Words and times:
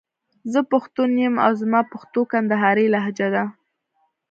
زه 0.51 0.59
پښتون 0.71 1.09
يم 1.25 1.35
او 1.45 1.51
زما 1.61 1.81
پښتو 1.91 2.21
کندهارۍ 2.31 2.85
لهجه 2.93 3.27
ده. 3.35 3.43